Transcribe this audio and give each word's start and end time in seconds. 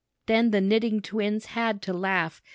Then 0.25 0.49
the 0.49 0.61
Knitting 0.61 1.03
twins 1.03 1.45
had 1.45 1.79
to 1.83 1.93
laugh. 1.93 2.41